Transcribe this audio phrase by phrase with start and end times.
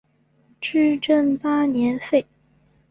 [0.59, 2.25] 至正八年废。